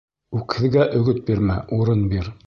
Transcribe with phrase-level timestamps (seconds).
[0.37, 2.31] Үкһеҙгә өгөт бирмә, урын бир.